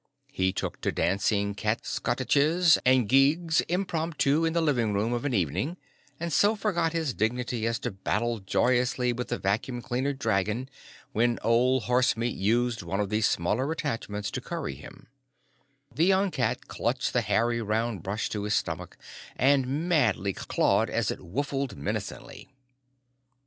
[0.31, 5.33] He took to dancing cat schottisches and gigues impromptu in the living room of an
[5.35, 5.77] evening
[6.19, 10.69] and so forgot his dignity as to battle joyously with the vacuum cleaner dragon
[11.11, 15.05] when Old Horsemeat used one of the smaller attachments to curry him;
[15.93, 18.97] the young cat clutched the hairy round brush to his stomach
[19.35, 22.49] and madly clawed it as it whuffled menacingly.